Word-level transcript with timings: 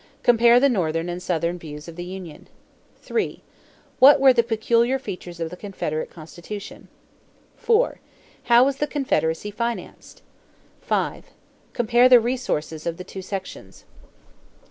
Compare 0.23 0.59
the 0.59 0.67
Northern 0.67 1.09
and 1.09 1.21
Southern 1.21 1.59
views 1.59 1.87
of 1.87 1.95
the 1.95 2.03
union. 2.03 2.47
3. 3.03 3.43
What 3.99 4.19
were 4.19 4.33
the 4.33 4.41
peculiar 4.41 4.97
features 4.97 5.39
of 5.39 5.51
the 5.51 5.55
Confederate 5.55 6.09
constitution? 6.09 6.87
4. 7.57 7.99
How 8.45 8.63
was 8.65 8.77
the 8.77 8.87
Confederacy 8.87 9.51
financed? 9.51 10.23
5. 10.81 11.25
Compare 11.73 12.09
the 12.09 12.19
resources 12.19 12.87
of 12.87 12.97
the 12.97 13.03
two 13.03 13.21
sections. 13.21 13.85